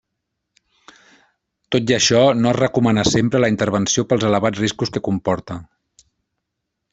[1.75, 5.61] Tot i això, no es recomana sempre la intervenció pels elevats riscos que comporta.